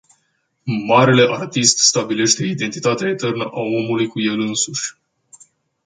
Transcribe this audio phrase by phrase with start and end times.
[0.87, 4.97] Marele artist stabilește identitatea eternă a omului cu el însuși.